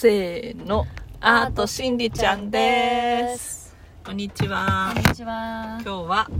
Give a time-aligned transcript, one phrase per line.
[0.00, 0.86] せーの。
[1.20, 3.76] アートしんりちゃんです。
[4.02, 4.94] こんにちは。
[4.94, 5.78] こんにちは。
[5.84, 6.30] 今日は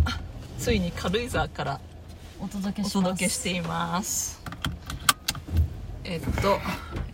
[0.58, 1.80] ついに軽井沢から
[2.40, 2.92] お届けおします。
[2.94, 4.42] 届けしています。
[6.04, 6.58] えっと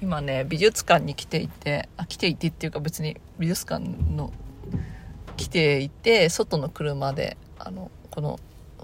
[0.00, 3.84] 今ね美術館に来ていてあ来ていてっていうか別に美術館
[4.14, 4.32] の
[5.36, 8.38] 来ていて外の車であのこの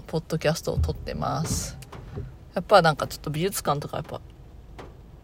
[0.07, 1.77] ポッドキャストを撮ってます。
[2.55, 4.19] やっぱなんかちょっと美術館とかやっぱ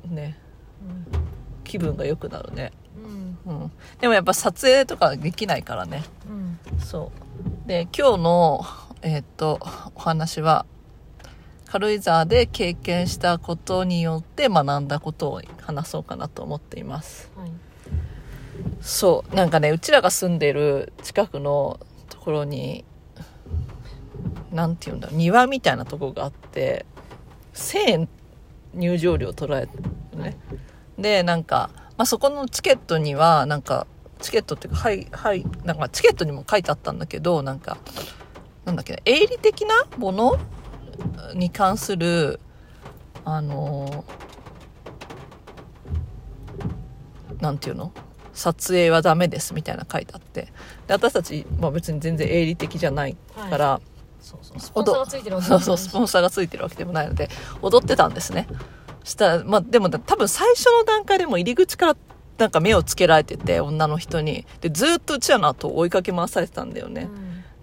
[0.08, 0.40] ね
[1.70, 2.71] 気分が良くなるね。
[3.46, 3.61] うん。
[3.61, 3.71] うん。
[4.01, 6.04] でもやっぱ撮影とかできないからね。
[6.27, 6.60] うん。
[6.79, 7.11] そ
[7.65, 7.68] う。
[7.68, 8.65] で今日の
[9.04, 9.60] えっと
[9.93, 10.65] お話は
[11.68, 17.29] 軽井沢で経験したことによって学んだことを話そうかなと思っています。
[17.36, 17.51] はい。
[18.82, 19.36] そう。
[19.36, 21.79] なんかねうちらが住んでる近くの
[22.10, 22.83] ところに
[24.51, 26.88] なんていうんだ庭みたいなところがあって
[27.54, 28.10] 1000円
[28.74, 30.38] 入場料取られてるね
[31.02, 33.88] でなんか、まあ、そこのチケットにはなんか
[34.20, 37.78] チケットっていうかはいはいなんかチケットにも書いてあったんだけどなんか
[38.66, 40.38] なんだっけな営利的なもの
[41.33, 42.39] に関する
[43.25, 44.03] あの
[47.39, 47.94] なんていうの
[48.34, 50.52] 撮影はダメですみたいな書いてあって。
[50.88, 53.81] で私たち、まあ、別に全然営利的じゃないから、
[54.22, 54.59] そうそう。
[54.59, 57.30] スポンサーがついそうそうスポンサーがついてるわけでもないので
[57.61, 58.47] 踊ってたんですね
[59.09, 61.97] したらまあでも多分最初の段階でも入り口から
[62.38, 64.45] なんか目をつけられてて女の人に。
[64.61, 67.09] でずっとうちらの後を追いかけ回されてたんだよね、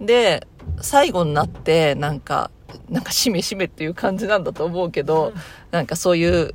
[0.00, 0.47] で
[0.83, 2.50] 最後になってなんか
[2.91, 5.34] なんかしめしめっていう感じなんだと思うけど、うん。
[5.70, 6.55] なんかそういう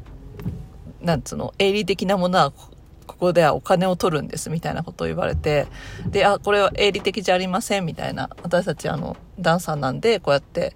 [1.02, 2.70] なんつうの営利的なものはこ
[3.08, 5.68] ここではお金を取るんですみたいなことを言われて
[6.08, 8.30] であこれは営利的じゃありませんみたいな。
[8.44, 10.76] 私たちあのダンサーなんでこうやって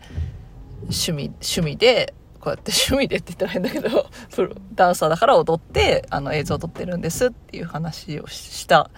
[0.84, 2.14] 趣味趣味で
[2.46, 8.92] こうやって趣味でって言ったら変だけど プロダンサーだから踊ってあの映像を撮ってるんですっていう話をした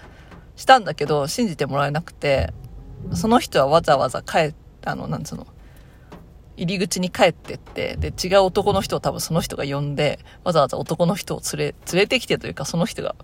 [0.58, 2.54] したんだけど信じてもらえなくて
[3.14, 4.54] その人はわざわざ帰っ
[4.84, 5.48] あのなんつうの
[6.58, 13.16] 入り口に帰ってってで違う男の人を多分その人が呼んでわざわざ男の人を連れ連れてきてというかその人が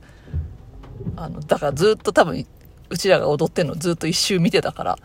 [1.17, 2.45] あのだからずっと多分
[2.89, 4.99] うちらが踊ってるのずっと一周見てたから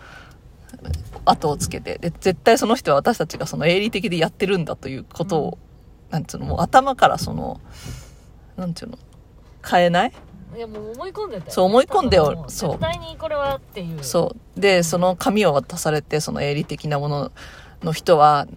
[1.31, 1.99] 後をつけて。
[1.99, 5.59] で絶対その人は私たちがその営利的でやってるんだということを、
[6.11, 7.61] なんつうのもう頭からその
[8.57, 8.99] なんていうの
[9.69, 10.13] 変えない？
[10.57, 12.71] いやもう思い込んでそう思い込んでよそう。
[12.71, 14.03] 絶対にこれはっていう。
[14.03, 14.61] そう。
[14.61, 17.33] で、その紙を渡されて、その営利的なもの
[17.83, 18.49] の人は、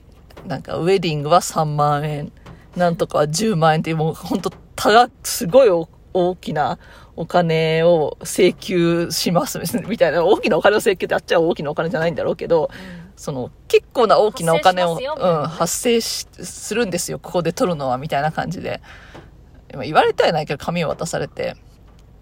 [0.48, 2.32] なんか、ウェディングは3万円、
[2.78, 6.80] なんとかは10万円っていう、もう本当たが、すごいお大きな
[7.16, 12.70] お金を請求しますみたいな、大きなお金を請求ってあっちは大きなお金じゃないんだろうけど、
[13.16, 15.08] その、結構な大きなお金を、うん、ね
[15.48, 18.82] 発生しするんですよ、ここで取るのは、みたいな感じで。
[19.74, 21.56] 今言われたやないけど、紙を渡されて。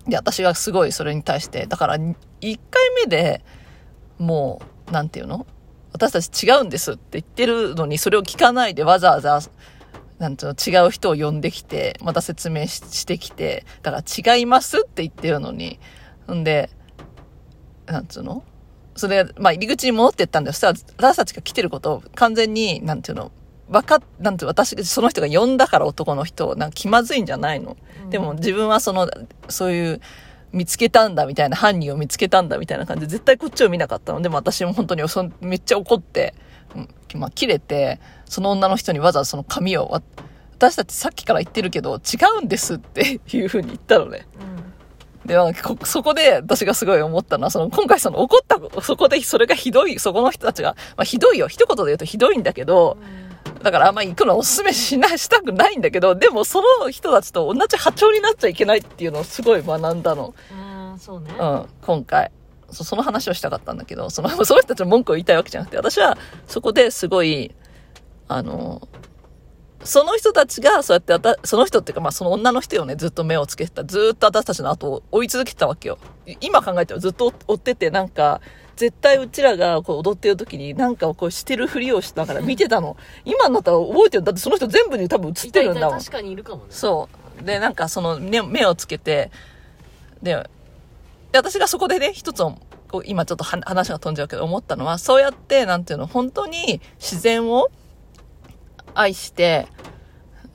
[0.07, 2.09] で、私がすごいそれに対して、だから、1
[2.41, 2.57] 回
[3.03, 3.43] 目で
[4.17, 5.47] もう、なんていうの？
[5.91, 9.41] 私たち違うんですって言ってるのに、それを聞かないでわざわざ、
[10.19, 15.79] なんていうの、違う人を呼んできて、また説明ししてきて、だから違いますって言ってるのに、
[16.31, 16.69] んで、
[17.85, 18.43] なんつうの？
[18.95, 20.53] それ、まあ、入り口に戻ってったんだよ。
[20.53, 23.31] そしたら、私たちが来てることを完全に、なんていうの、
[23.69, 24.49] わかっ、なんていうの？
[24.49, 27.77] 私、その人が呼んだから男の人を、なんか気まずいんじゃないの？
[28.03, 29.09] うんでも自分はその、
[29.47, 30.01] そういう、
[30.51, 34.21] 見つけたんだみたいな、犯人を見つけたんだみたいな感じで、絶対こっちを見なかったの。
[34.21, 36.33] でも私も本当にそのめっちゃ怒って、
[36.75, 40.01] うんまあ、切れて、その女の人にわざわざその紙を、わ
[40.57, 44.27] 私たちさっきから言ってるけど、違うんですって いう風に言ったのね。
[44.41, 44.49] うん
[45.25, 52.97] で、なんかこそこで私がすごい思ったのは、その今回その怒った、そこでそれがひどい、そこの人たちが、まあひどいよ、一言で言うとひどいんだけど、
[53.61, 60.33] だからあんまり行くのはおすすめしない、したくないんだけど、でもその人たちと同じ波長になっちゃいけないっていうのをすごい学んだの。
[60.51, 62.31] うんうんそうねうん、今回。
[62.71, 67.55] そその話をしたかったんだけど、その、 その人たちの文句を言いたいわけじゃなくて、私はそこですごい、
[68.27, 68.87] あの、
[69.83, 73.83] その人たちが、そうやってあた、その人っていうか、まあその女の人をね、ずっと目をつけてた。
[73.83, 75.97] ずっと私たちの後を追い続けてたわけよ。
[76.25, 78.41] い今考えてもずっと追ってて、なんか、
[78.75, 82.95] 絶対うちらがこう踊ってる時になんかをこうしてるふりをしながら見てたの。
[83.25, 84.23] 今になったら覚えてる。
[84.23, 85.99] だってその人全部に多分映っいたいてるんだもん。
[85.99, 87.09] た確かにいるかもねそ
[87.41, 87.43] う。
[87.43, 89.31] で、なんかその目目をつけて、
[90.23, 90.49] で、
[91.33, 92.57] で私がそこでね、一つを、
[92.89, 97.69] こう今ちょっとは話が飛んじゃうけど思ったのは、そうやって、なんていうの、本当に自然を
[98.93, 99.67] 愛して、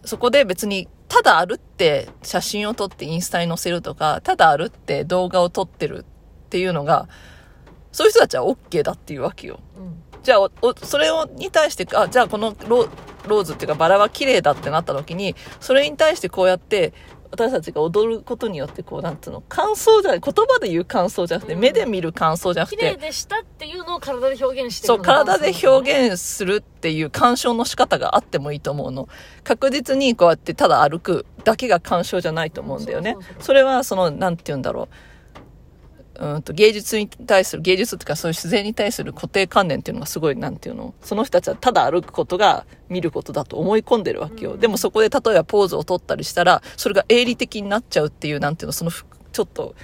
[0.05, 6.05] そこで別に、ただ歩って写真を撮ってインスタに載せるとか、ただ歩って動画を撮ってる
[6.47, 7.09] っていうのが、
[7.93, 9.61] そういう人たちは OK だっていうわけよ。
[9.79, 10.49] うんじゃあ、
[10.83, 12.89] それをに対して、あ、じゃあこのロ
[13.29, 16.95] ローズっていうかバラは綺麗だってなった時に、それに対してこうやって、
[17.35, 21.61] 私たちが踊ることによってこうなんつうの感想じゃない言葉で言う感想じゃなくて、うん。
[21.61, 29.09] 目で見る感想じゃなく綺麗てでしたっていうのを体で表現してそう体で表現現するっていう鑑賞の仕方があってもいいと思うの。
[29.43, 35.14] 確実にこうやってただ歩くだけが鑑賞じゃないと思うんだよね、それはそのなんて言うんだろう
[36.19, 40.95] うんと芸術に対する芸術っていうかそういう自然に対する固定観念っていうのがすごいなんていうの？
[41.03, 44.61] その人たちはただ歩くことが見ることだと思い込んでるわけよ、うん。
[44.61, 49.75] でもそこで例えばポーズを取ったりしたらそれが営利的になっちゃうっていうなんていうのそのふちょっと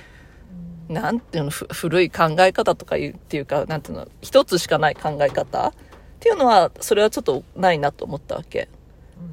[0.88, 5.72] なんていうのふ古い考え方とかいうっていうかなんていうの一つしかない考え方っ
[6.20, 8.68] ていうのはそれはちょっとないなと思ったわけ。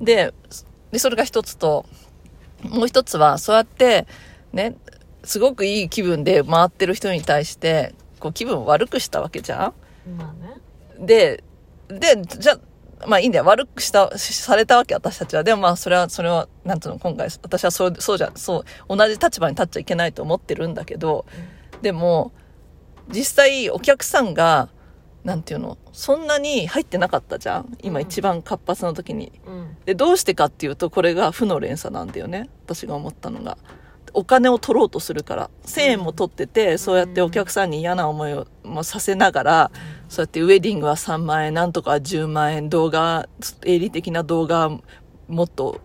[0.01, 0.33] で
[0.91, 1.85] でそれが一つと
[2.63, 4.07] もう一つはそうやって
[4.53, 4.75] ね
[5.27, 9.73] すごくいい気分で回ってる人に対してこう気分を悪くしたわけじゃ
[10.17, 11.03] まあね。
[11.03, 11.43] んで
[11.89, 12.57] でじゃ
[13.05, 13.45] まあいいんだよ。
[13.45, 15.43] 悪くしたしされたわけ私たちは。
[15.43, 21.25] でもまあそれはそれはなんていうの今回私はそうそうじゃそう同じ立場に立っちゃいけないと思ってるんだけど
[21.81, 22.31] でも
[23.09, 24.69] 実際お客さんが
[25.23, 27.77] なんていうのそんなに入ってなかったじゃん？
[27.83, 28.05] 今うん。
[28.05, 29.33] 一番活発な時に。
[29.45, 29.77] うん。
[29.85, 32.49] でどうしてかっていうとこれが負の連鎖なんだよね。
[32.65, 33.57] 私が思ったのが
[34.17, 39.71] お金を取ろうとするから1000円も取ってて、そうやってお客さんに嫌な思いをもさせながら、
[40.09, 43.29] そうやってウェディングは3万円なんとか10万円動画
[43.63, 44.71] 営利的な動画
[45.27, 45.81] もっと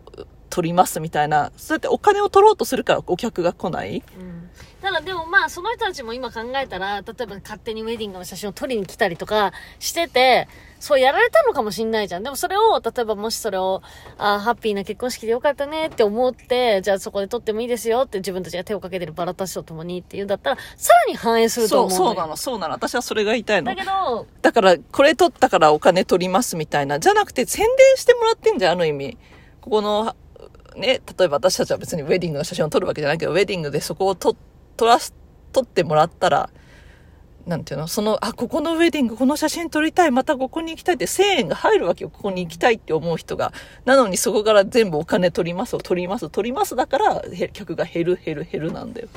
[0.48, 4.02] 撮りますみたいなそうやってお金を取ろうとするからお客が来ない。
[4.18, 4.48] うん
[4.82, 10.48] ただでもまあその人たちも今考えたら例えば勝手にウェディングの写真を撮りに来たりとかしてて
[10.80, 12.24] そうやられたのかもしんないじゃん。
[12.24, 13.82] でもそれを例えばもしそれを
[14.18, 22.36] あーハッピーな結婚式でよかったねって思ってじゃあそこで撮ってもいいですよって自分たちが手をかけてるバラたちと共にっていうんだったらさらに反映すると思うそうそうなの。
[22.36, 22.74] そうなの。
[22.74, 23.72] 私はそれが言いたいの。
[23.72, 26.98] だけどだから、これ取ったからお金取りますみたいな。
[26.98, 29.16] じゃなくて、宣伝してもらってんじゃん、あの意味。
[29.60, 30.16] ここの、
[30.76, 34.36] ね、例えば私たちは別にウェディングの写真を撮るわけじゃないけど、ウェディングでそこを撮、
[34.76, 35.14] 撮らす、
[35.52, 36.50] 撮ってもらったら、
[37.46, 42.10] なんていうのその、あ、ここのウェディング、この写真撮りたい、またここに行きたいって1000円が入るわけよ。
[42.10, 43.52] ここに行きたいって思う人が。
[43.84, 49.08] なのにそこから全部お金取りますを取ります、取りますだから、へ客が減る、減る、減るなんだよ。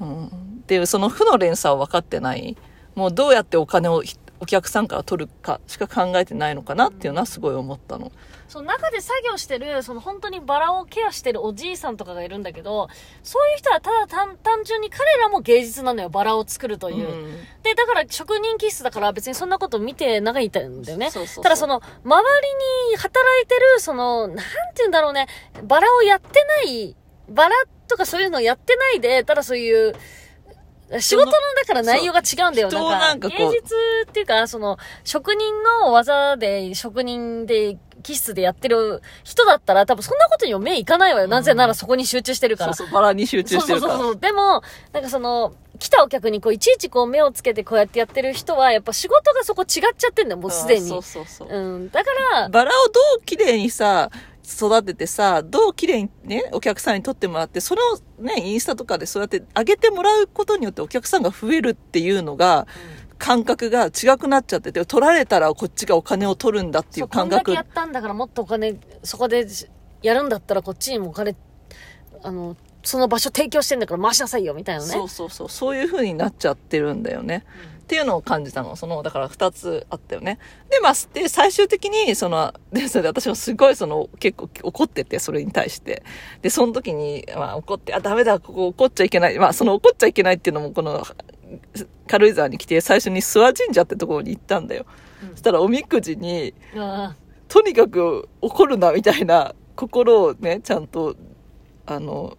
[0.00, 0.26] うん。
[0.26, 0.30] っ
[0.66, 2.56] ていう、その負の連鎖を分かってない。
[2.94, 8.12] もうどうやってお金をひお客さんから取るかしか考えてないのかなっていうのはすごい思ったの。
[8.48, 12.88] その中で作業してる、その本当にバラをケアしてるおじいさんとかがいるんだけど、
[13.22, 17.08] そういう人はただ単単純に彼らも芸術なのよ、バラを作るという。
[17.08, 21.10] うんで、だから職人気質だから別にそんなこと見て長いたんだよね。
[21.10, 24.44] そうそうそうただその、周りに働いてる、その、なんて
[24.76, 25.26] 言うんだろうね、
[25.62, 26.94] バラをやってない、
[27.30, 27.56] バラ
[27.88, 29.94] とかそういうのをやってないで、ただそういう、
[31.00, 32.70] 仕事のだから内容が違うんだよ。
[32.70, 33.74] ななんんかこうか芸術
[34.08, 41.26] っていうか、その、職人の技で、職人で、気質でやってる人だったら多分そんなことにも目いかないわよ。
[41.26, 42.74] なぜならそこに集中してるから。
[42.74, 43.94] そうそう、バラに集中してるから。
[43.94, 44.20] そうそうそうそう。
[44.20, 49.66] でも、なんかその、来たお客にこう、いちいちこう目をつけてこうやってやってる人は、やっぱ仕事がそこ違っ
[49.96, 50.86] ちゃってんだよ、もうすでに。
[50.88, 51.48] そうそうそう。
[51.48, 51.90] うん。
[51.90, 54.10] だから、バラをどう綺麗にさ、
[54.46, 62.66] 育ててさ、どう綺麗にね、お客さんに撮ってもらって、それをね、インスタとかでそうやって上げてもらうことによってお客さんが増えるっていうのが、
[63.16, 67.62] 感覚が違くなっちゃってて、取られたらこっちがお金を取るんだっていそう感覚んだけや。
[67.62, 69.46] ったんだからもっとお金、そこで
[70.02, 71.34] やるんだったらこっちにもお金、
[72.22, 74.90] あの、その場所提供してんだから回しなさいよ、みたいなね。
[74.90, 75.48] そうそうそう。
[75.48, 77.44] そういう風になっちゃってるんだよね。
[77.84, 78.76] っていうのを感じたの。
[78.76, 80.38] その、だから二つあったよね。
[80.70, 86.02] で、まあ、で、最終的に、その、 で、それで私もすごいその、結構怒ってて、それに対して。
[86.40, 89.38] で、その時に、まあ、怒って、あ、ダメだ、ここ怒っちゃいけない。
[89.38, 91.06] まあ、その怒っちゃいけないっていうのも、この、
[92.06, 94.86] 軽井沢に来て、最初に諏訪神社ってところに行ったんだよ。
[95.22, 97.14] うんそしたら、おみくじに、あ
[97.48, 101.16] とにかく怒るな、みたいな心をね、ちゃんと、
[101.84, 102.38] あの、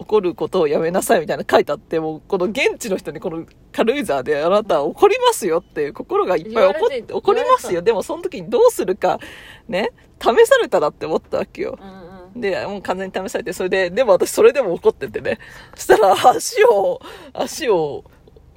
[0.00, 7.82] 怒ることをやめなさいみたいな書いてあって、もうこの現地の人にこの軽井沢であなたは怒りますよっていう心がいっぱい怒って怒りますよ。
[7.82, 9.20] でもその時にどうするか、
[9.68, 11.76] ね、試されたらって思ったわけよ。
[11.80, 12.40] あうんうん。
[12.40, 15.38] で、もう完全に試されて、それで、でも私それでも怒っててね。
[15.74, 17.02] そしたら足を、
[17.34, 18.04] 足を、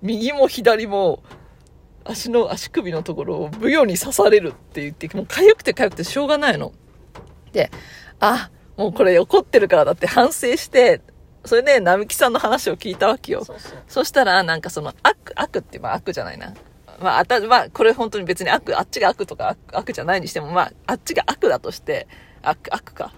[0.01, 1.23] 右も左も、
[2.05, 6.71] 足の、足首のところをブヨに刺されるって言って、もう痒くて痒くてしょうがないの。
[7.51, 7.69] で、
[8.21, 11.01] あ、もうこれ怒ってるからだって反省して、
[11.45, 13.43] それで、並木さんの話を聞いたわけよ。
[13.43, 13.71] そうそう。
[13.87, 16.53] そしたら、なんかその悪、悪って、まあ悪じゃないな。
[16.99, 22.07] まあ、あた、まあ、これ本当に別に悪、あっちが悪とか悪悪じゃないにしても、まあ、あっちが悪だとして、
[22.41, 23.13] 悪、悪か。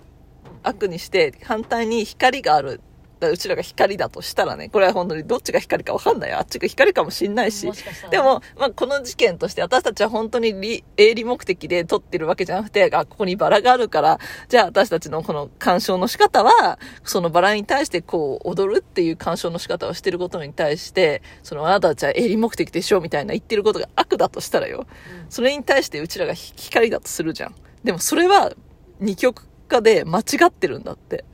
[0.63, 2.81] 悪にして、反対に光がある。
[3.25, 6.37] らうちらが光だとしたらね、これは本当にどっちが光かわかんないよ。
[6.37, 24.85] あっちが光かもしんないしもしかしでも、まあ、この事件として私たちは本当に利営利目的で撮ってるわけじゃなくて、あ、ここにバラがあるから、じゃあ私たちのこの鑑賞の仕方は、そのバラに対してこう、踊るっていう鑑賞の仕方をしてることに対して、そのあなたたちは営利目的でしょみたいな言ってることが悪だとしたらよ。
[25.29, 27.55] それに対してうちらがひ光だとするじゃん。
[27.83, 28.53] でもそれは
[28.99, 31.25] 二極化で間違ってるんだって。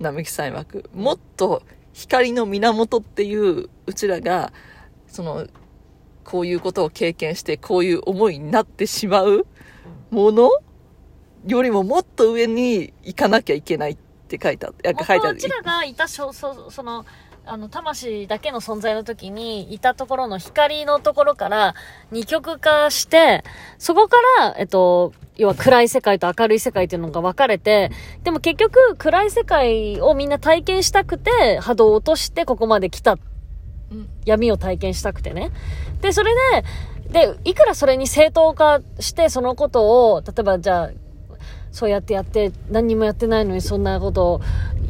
[0.00, 0.90] 並木さん曰く。
[0.94, 1.62] もっと
[1.92, 4.52] 光の源っていううちらが、
[5.06, 5.46] その、
[6.24, 9.46] こういうことを経験してこういう思いになってしまう
[10.10, 10.50] もの
[11.46, 13.96] よりももっと上に行かなきゃいけないっ
[14.28, 15.48] て書いてあって、書いてあるうち。
[15.48, 17.06] らがいたしょそその
[17.48, 21.74] あの魂だけの存在の時にいたところの光のところから
[22.10, 23.44] 二極化して
[23.78, 27.92] そこから、えっと、要は暗い世界と明るい世界っていうのが分かれて
[28.24, 33.16] でも結局暗い世界をみんな体験したくて波動を落としてここまで来た
[34.24, 35.50] 闇を体験したくてね。
[36.00, 36.32] で、それ
[37.10, 40.90] で、で、いくらそれに正当化して、そのことを、例えばじゃあ、
[41.70, 44.40] そうやってやって、何にもやってないのにそんなことを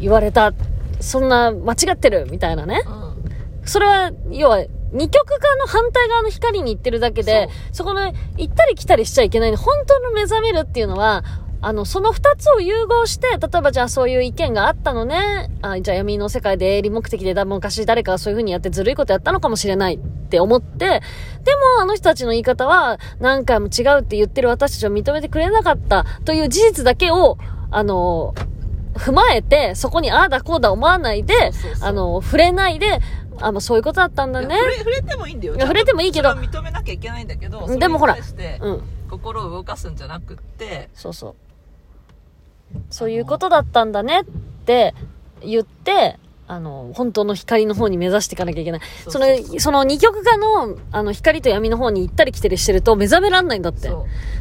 [0.01, 0.53] 言われた、
[1.01, 2.83] そんな間違ってる、みたいなね。
[2.87, 3.07] うん
[3.67, 8.01] それは、要は、二極化の反対側の光に行ってるだけで、そこの
[8.37, 9.57] 行ったり来たりしちゃいけないの。
[9.57, 11.25] 本当の目覚めるっていうのは、
[11.61, 15.51] あの、その二つを融合して、例えばじゃあそういう意見があったのね。
[15.63, 27.37] あじゃあ闇の世界で営利目的でだ昔誰かがそういう風にやってずるいことやったのかもしれないって思って、でもあの人たちの言い方は何回も違うって言ってる私たちを認めてくれなかったという事実だけを、
[27.71, 28.35] あの、
[28.99, 33.01] 踏まえて、そこにああだこうだ思わないで、そうそうそうあの、触れないで、
[33.41, 34.57] あ、もうそういうことだったんだね。
[34.57, 35.55] 触れ触れてもいいんだよ。
[35.55, 38.83] いや触れてもいいけど認めなきゃいけないんだけど、でもほらうん。
[39.09, 41.35] 心を動かすんじゃなくって、そうそう。
[42.91, 44.25] そういうことだったんだねっ
[44.65, 44.95] て
[45.41, 48.81] 言って、あの、本当の光の方に目指していかなきゃいけない。
[49.09, 49.27] その、
[49.59, 53.91] その二極化の、あの、光と闇の方に行ったり来たりしてると目覚めらんないんだって。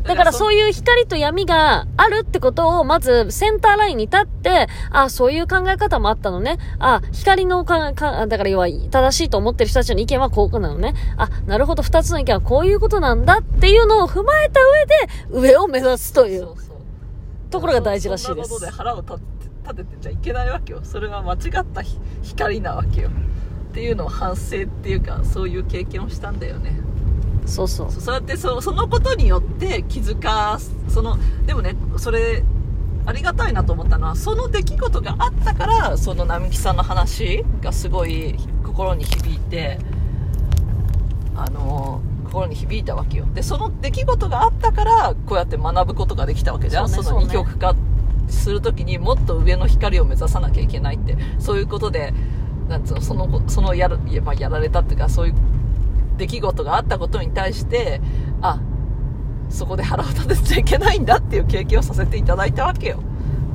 [0.04, 6.58] だからそういう光と闇があるってことを、まずセンターラインに立って、あそういう考え方もあったのね。
[6.78, 10.94] あ光のか、か、だから要は正しいと思ってる人たちの意見はこうなのね。
[11.18, 14.60] あ、なるほど、二つの意見はこういうことなんだっていうのを踏まえた
[15.32, 16.50] 上で、上を目指すという
[17.50, 18.72] ところが大事らしいですそんなことで。
[18.72, 19.35] 腹を立て
[19.66, 20.82] 立ててちゃいけないわけよ。
[20.84, 23.10] それは間違ったひ光なわけよ。
[23.10, 26.80] っていうのを反省っていうかそういう経験をしたんだよね。
[27.46, 27.92] そうそう。
[27.92, 32.44] そうやってそそのことによって気づかそのでもねそれ
[33.06, 39.78] ありがたいなと思ったのはその出来事があったからその並木さんの話がすごい心に響いて
[41.36, 43.26] あの心に響いたわけよ。
[43.34, 46.90] でその出来事があったからこうやって学ぶことができたわけじゃん。
[46.90, 47.26] そ,、ねそうね。
[47.26, 47.76] 二極化
[48.28, 52.14] するときにもっと上の光を目指さなきゃいけないってそういうことで
[52.68, 55.36] なんつうのそのそのやら,いや、まあ、やられたっていうかそういう
[56.18, 58.02] 出来事があったことに対して
[58.42, 58.60] あ
[59.50, 63.04] そこで腹を立てちゃいけないんだっていう経験をさせていただいたわけよ。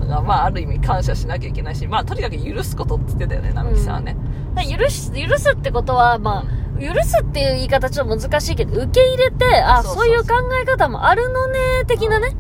[0.01, 4.17] だからまあある意味感謝しなきゃいけないしまあとにかく許すことって言ってたよね並木さんはね、
[4.55, 12.37] だから許し、許すってことは、まあ、許すっていう言い方ちょっと難しいけど、受け入れて、あ、そういう考え方もあるのね、的なね。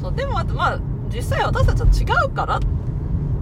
[0.00, 0.80] そうでもあとまあ
[1.14, 2.60] 実際私たちは違うから。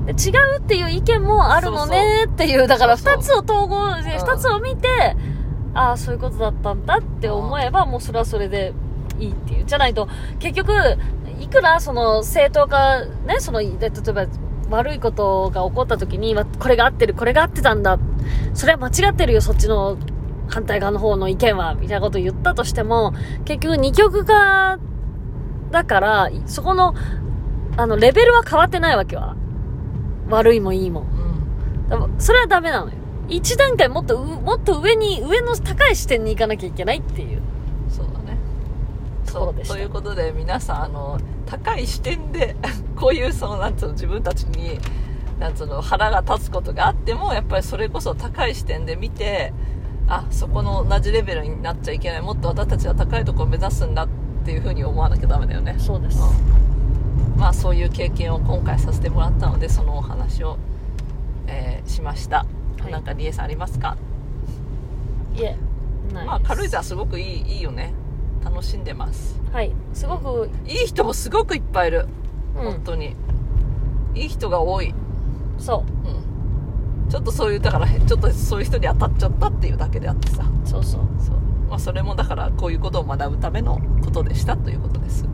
[0.07, 4.19] で違うっていう意見もあるのねっていう、だからそう二つを統合で、うん。
[4.19, 5.17] 二つを見て、
[5.75, 8.73] ああ、そういうことだったんだって思えば、もうそれはそれで
[9.19, 9.65] いいっていう。
[9.65, 10.09] じゃないと、
[10.39, 10.73] 結局、
[11.41, 14.27] いくらその正当化、ね、その、で例えば、
[14.71, 17.99] 悪いことが起こった時に、わこれが合ってる、これが合ってたんだ。
[18.55, 19.99] それは間違ってるよ、そっちの
[20.49, 23.13] 反対側の方の意見は、みたいなことを言ったとしても、
[23.45, 24.79] 結局二極化
[25.71, 26.95] だから、そこの、
[27.77, 29.37] あの、レベルは変わってないわけは。
[30.29, 31.01] 悪いもいいも。
[31.01, 31.27] うん
[32.19, 32.93] それはダメなのよ。
[33.29, 37.41] 一段階もっとう、もっと上に、上の高い視点に行かなきゃいけないっていう。
[37.89, 38.37] そうだね
[39.25, 42.57] そうでということで皆さんあの高い視点で
[42.97, 44.79] こういうそのなんつうの自分たちに
[45.39, 49.53] なんつうの腹が立つことがあってもやっぱりそれこそ高い視点で見て
[50.09, 54.09] あそこの同じレベルになっちゃいけないもっと私たちは高いところを目指すんだっ
[54.45, 56.21] ていうふうに思わなきゃダメだよねそうです。
[56.21, 56.25] う
[56.63, 56.66] ん
[57.37, 60.57] まあそういう経験を今回させてもらったのでそのお話を、
[61.47, 62.47] えーしました、
[62.81, 62.93] はい。
[62.93, 63.97] なんかリエさんありますか？
[65.37, 65.57] いえ、
[66.13, 66.27] ない。
[66.27, 67.93] まあ軽井沢すごくいいいいよね。
[68.45, 69.41] 楽しんでます。
[69.53, 69.73] はい。
[69.93, 72.07] すごく、いい人もすごくいっぱいいる、
[72.57, 72.65] うん。
[72.65, 73.15] 本当に。
[74.15, 74.95] いい人が多い、
[75.59, 77.07] そう。
[77.07, 80.43] ん、ちょっとそういうだからちょっとそういう人に当たっちゃったっていうだけであってさ。
[80.43, 80.69] う。
[80.69, 81.01] そうそう。
[81.19, 81.37] そう、
[81.69, 85.25] まあ、それもだからこういうことを学ぶためのことでしたということです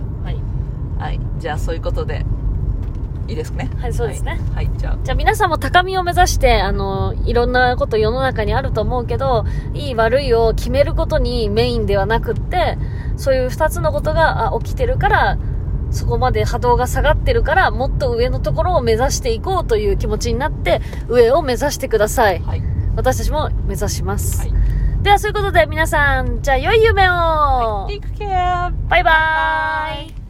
[1.03, 1.19] はい。
[1.19, 2.25] はいじゃあそういうことで
[3.29, 3.71] いいですね？
[3.81, 4.67] はいそうですねはい。
[4.67, 4.99] はい、じゃあ。
[5.03, 9.45] じゃあ皆さんも高みを目指して、あの、いろんなこと世の中にあると思うけど、
[9.75, 12.79] いい悪いを決めることにメインではなくって、
[13.17, 15.39] そういう二つのことがあ起きてるから、
[15.91, 22.41] そこまで波動が下がってるから、もっと上のところを目指していこうという気持ちになって、上を目指してください。
[22.41, 22.63] はい。
[22.97, 24.41] 私たちも目指します。
[24.41, 24.53] はい。
[25.03, 28.73] ではそういうことで皆さん、じゃあ良い夢を、Take care!
[28.89, 30.22] バイバーイ